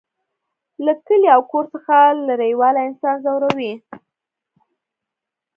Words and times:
له 0.85 0.93
کلي 1.05 1.27
او 1.35 1.41
کور 1.51 1.65
څخه 1.73 1.95
لرېوالی 2.27 2.81
انسان 2.89 3.15
ځوروي 3.25 3.73